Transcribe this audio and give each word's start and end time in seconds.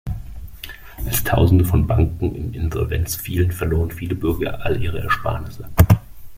Als 1.05 1.23
Tausende 1.23 1.63
von 1.63 1.85
Banken 1.85 2.33
in 2.33 2.55
Insolvenz 2.55 3.15
fielen, 3.15 3.51
verloren 3.51 3.91
viele 3.91 4.15
Bürger 4.15 4.65
all 4.65 4.81
ihre 4.81 4.97
Ersparnisse. 4.99 5.69